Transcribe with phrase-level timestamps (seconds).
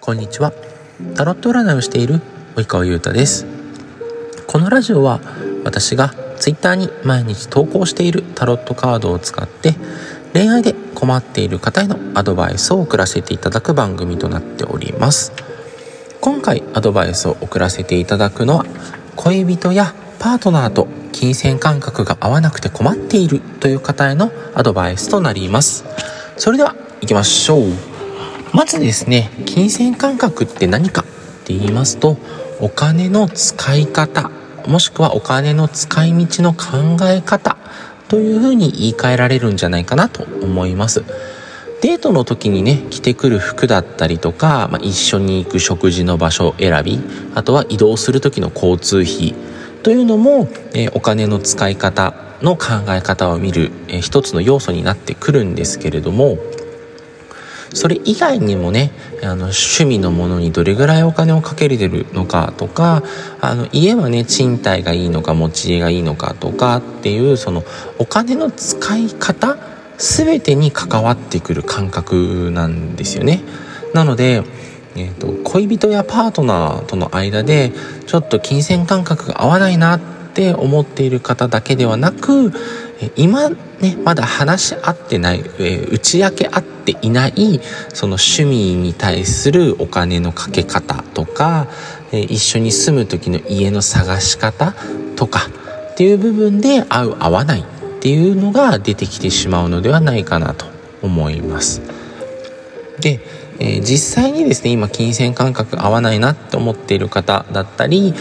[0.00, 0.52] こんにちは。
[1.16, 2.20] タロット占いをしている
[2.54, 3.46] 及川優太です。
[4.46, 5.20] このラジオは
[5.64, 9.74] 私がツイッターに毎日投稿しているタロットカードを使って
[10.32, 15.32] 恋愛で困っている方へのアドバイスを送らせていただく番組となっております。
[16.20, 18.64] 今回アドバイスを送らせていただくのは
[19.16, 25.84] 恋人やパートナーと金銭感覚が合わなくて困っているという方へのアドバイスとなります。
[26.36, 27.87] それでは行きましょう。
[28.52, 31.04] まずですね金銭感覚って何かっ
[31.44, 32.16] て言いますと
[32.60, 34.30] お金の使い方
[34.66, 37.56] もしくはお金の使い道の考え方
[38.08, 41.04] というふうに言い換えられるんじゃないかなと思います。
[41.80, 46.98] デートの時にね着てくる服だったりとか、まあ、一緒に行く食事の場所選び
[47.36, 49.34] あとは移動する時の交通費
[49.84, 56.38] というのも、えー、お金の使い方の考え方を見る、えー、一つの要素になってくるんですけれども
[57.74, 58.90] それ以外にもね
[59.22, 63.02] あの趣味のものにどれぐらいお金をかけれてるのかとか
[63.40, 67.64] あの家はね賃貸がいいのか持ち家がいいのかとかっていうその
[67.98, 69.56] お金の使い方
[69.98, 73.42] 全てに関わってくる感覚なんですよね。
[73.94, 74.44] なので
[74.96, 77.72] えーと、恋人やパートナーとの間で
[78.06, 80.00] ちょっと金銭感覚が合わないなっ
[80.34, 82.52] て思っている方だけではなく
[83.14, 87.60] 今ねまだ話し合ってない、えー、打ち明け合っていない
[87.92, 91.68] その趣味に対するお金のかけ方とか、
[92.12, 94.74] え、一緒に住む時の家の探し方
[95.16, 95.40] とか
[95.92, 97.64] っていう部分で合う合わないっ
[98.00, 100.66] ていうのが出てきてしまうのではないかなと
[101.02, 101.82] 思います。
[103.00, 103.20] で、
[103.58, 108.14] えー、実際にですね今金銭感覚合わないなって思っている方だったり、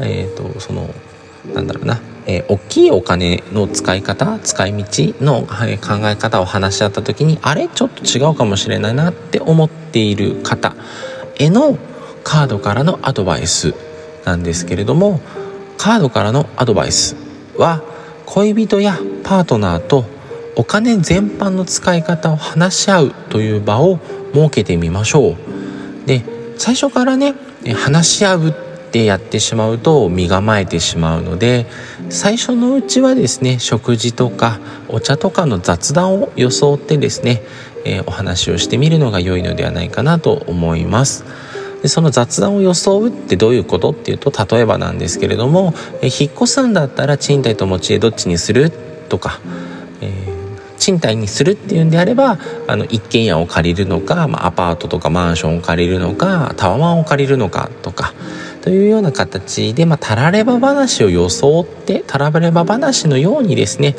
[0.00, 0.88] えーと、その
[1.52, 4.84] なんだろうな、えー、大きいお金の使い方使い道
[5.20, 5.56] の考
[6.08, 10.74] え方を話し合った時にあれちょっと違うかもしれないなって思っている方
[11.36, 11.76] への
[12.22, 13.74] カードからのアドバイス
[14.24, 15.20] なんですけれども
[15.76, 17.16] カードからのアドバイス
[17.56, 17.82] は
[18.26, 20.04] 恋人やパートナーと
[20.56, 23.98] お金全般の使い方を話し合うという場を
[24.32, 25.36] 設けてみましょう。
[26.06, 26.22] で
[26.58, 27.34] 最初からね
[27.74, 28.54] 話し合う
[28.94, 31.66] ってやってしまうと身構えてしまうので
[32.10, 37.42] 最初のうちはですね食事とかお茶とかの雑談を装ってですね、
[37.84, 41.24] えー、お話をしてみるのが良いのではないかなと思います。
[41.82, 48.70] でその雑談を装うってどういうことっていうと例えばなんですけれども、えー、引っ越すんだったら賃貸と持ち家どっちにする
[49.08, 49.40] とか、
[50.02, 50.34] えー
[50.84, 52.38] 賃貸にするっていうんであれば
[52.68, 58.12] あの一軒家を借りるのか、まあ、アパートとかマンションを借りるのかタワマンを借りるのかとか
[58.64, 63.94] というような形で、まあ、たられば話を装ってたられば話のようにですね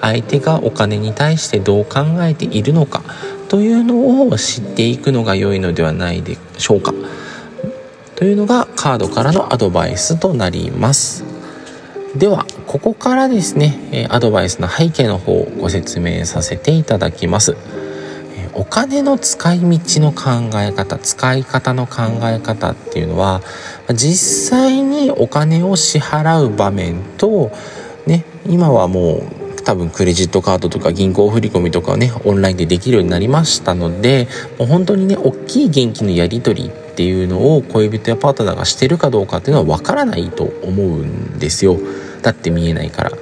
[0.00, 3.02] 相手がお金に対してどう考えているのか
[3.48, 6.94] というのを知っていくのが良いのではないでしょうか
[8.14, 11.24] というのがカードからのアドバイスとなります。
[12.16, 17.56] ではここからですねアドバイスの背景の方をご説明させていただきます
[18.54, 23.42] お金の使い道の考え方使い方の考え方っていうのは
[23.92, 27.50] 実際にお金を支払う場面と
[28.06, 34.28] ね今はもう多分クレジットカードとか銀行振込とかねオンラインでできるようになりましたので
[34.58, 41.78] もう本当にね大きい現金のやり取りっていうのを恋人やパートナーがしてるかどうかっていうのは分からないと思うんですよ。
[42.22, 43.12] だって見えないから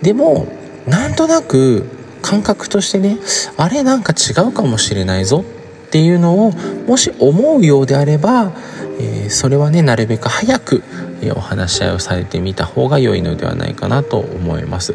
[0.00, 0.46] でも
[0.86, 1.86] なんとなく
[2.20, 3.18] 感覚としてね
[3.56, 5.44] あれなんか違うかもしれないぞ
[5.90, 6.52] っていうのを
[6.86, 8.52] もし思うようであれば、
[9.00, 10.84] えー、それはねなるべく早く、
[11.20, 14.92] え、お話し合いをされてみた方が良いのではないかなと思います。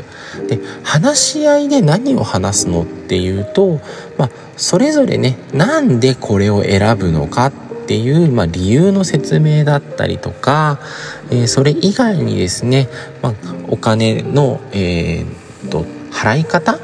[0.47, 3.81] で話し合いで何を話すのっていうと、
[4.18, 7.52] まあ、それぞれねなんでこれを選ぶのかっ
[7.88, 10.80] ていう、まあ、理由の説明だったりとか、
[11.30, 12.88] えー、それ以外にですね、
[13.22, 13.34] まあ、
[13.68, 16.80] お金の、えーと、払い方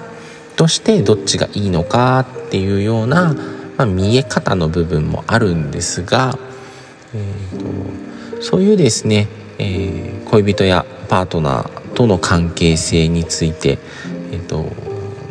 [0.62, 3.34] としてどっちがいいのかっていうような、
[3.78, 6.38] まあ、見え方の部分もあるんですが、
[7.16, 9.28] えーと、そういうですね、
[9.58, 13.80] えー、恋人やパートナーとの関係性について、
[14.32, 14.66] えーと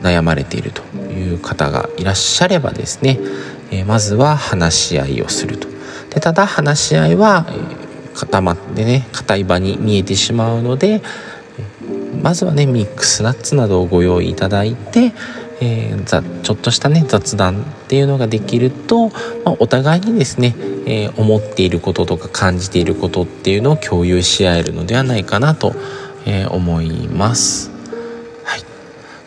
[0.03, 0.83] 悩まれていると
[1.13, 3.21] いう方がいらっしゃればですね、
[3.71, 5.69] えー、まずは話し合いをすると。
[6.13, 11.03] でただ話し合いは、えー、固まってね硬い場に見えてしまうので、
[12.23, 15.13] まずはねミックスナッツなどをご用意いただいて、
[15.61, 19.15] えー、ちょっとしたね雑談っていうのができると、ま
[19.53, 20.55] あ、お互いにですね、
[20.87, 25.75] えー、思っていることとか感じていることっていうのを共有し合えるのではないかなと、
[26.27, 27.71] えー、思います。
[28.45, 28.65] はい、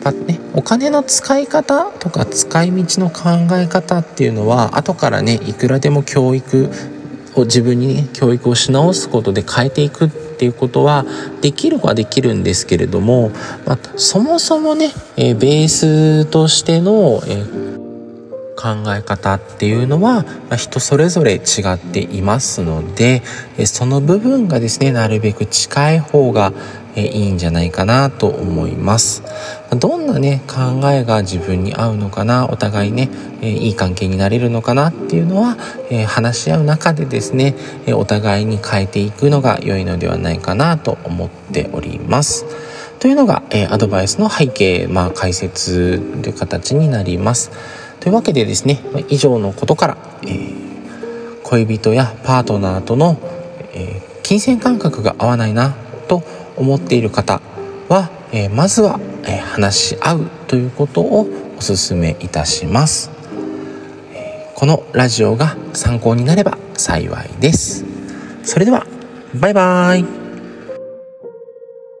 [0.02, 6.70] まあね、お金の使い方とか使い道の考え方っていうのは後からねいくらでも教育
[7.36, 11.04] を自分に、ね、教育をし直すことで変えていくってっていうことは
[11.40, 13.30] できるはできるんですけれども、
[13.64, 17.74] まあ、そもそもね、えー、ベースとしての、えー
[18.56, 21.38] 考え方っていうのは、ま人それぞれ違
[21.74, 23.22] っていますので
[23.66, 26.52] その部分がですねなるべく近い方が
[26.96, 29.22] えいいんじゃないかなと思います。
[29.70, 33.08] どんなね考えが自分に合うのかなお互いね
[33.42, 35.56] えいい関係になれるのかなっていうのは
[35.90, 37.54] え話し合う中でですね
[37.86, 42.46] えお互いに変えていくのが良いのではないかなと思っております。
[43.00, 47.50] というのがえアドバイスの背景、まあ、解説という形になります。
[48.00, 53.18] というわけでですね以上のことから、えー、恋人やパートナーとの、
[53.72, 55.74] えー、金銭感覚が合わないな
[56.06, 56.22] と
[56.56, 57.40] 思っている方
[57.88, 63.10] は、えー、まずは、え話し合うということをお勧めいたします、
[64.12, 67.84] えこのラジオが参考になれば幸いです。
[68.42, 68.86] それでは
[69.34, 70.23] バイバーイ。